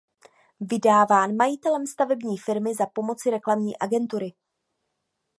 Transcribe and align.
Vydáván 0.59 1.35
majitelem 1.35 1.85
svatební 1.87 2.37
firmy 2.37 2.75
za 2.75 2.85
pomoci 2.85 3.29
reklamní 3.29 3.77
agentury. 3.79 4.33